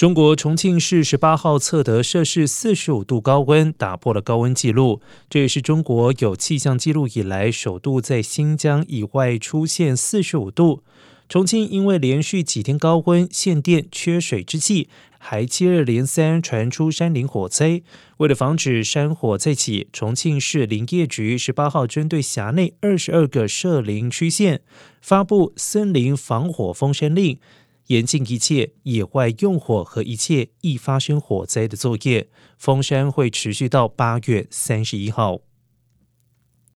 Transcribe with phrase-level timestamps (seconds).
[0.00, 5.02] 中国重庆市十八号测得摄氏四十五度高温，打破了高温纪录。
[5.28, 10.82] 这也是中国有气象记录以来首度在新疆以外出现四十五度。
[11.28, 14.88] 重庆因为连续几天高温、限电、缺水之际，
[15.18, 17.82] 还接二连三传出山林火灾。
[18.16, 24.62] 为了防止山火再起，重庆市林业局十八号针对辖内二十二个涉林区县
[25.02, 27.38] 发布森林防火封山令。
[27.86, 32.28] 严禁一切野外用火和一切易发生火灾的作业。
[32.58, 35.49] 封山会持续到八月三十一号。